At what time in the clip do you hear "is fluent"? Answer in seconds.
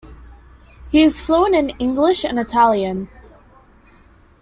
1.03-1.53